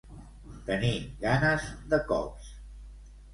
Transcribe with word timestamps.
Tenir 0.69 0.93
ganes 1.25 1.67
de 1.93 2.01
cops. 2.09 2.49